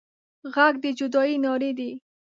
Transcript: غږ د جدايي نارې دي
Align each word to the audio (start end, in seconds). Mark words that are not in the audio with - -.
غږ 0.53 0.73
د 0.83 0.85
جدايي 0.97 1.35
نارې 1.45 1.71
دي 1.77 1.91